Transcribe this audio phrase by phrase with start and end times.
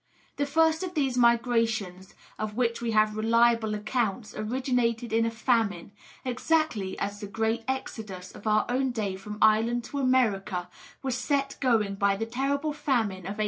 [0.37, 5.91] The first of these migrations of which we have reliable accounts originated in a famine,
[6.25, 10.71] exactly as the great exodus of our own day from Ireland to America
[11.03, 13.39] was set going by the terrible famine of 1847.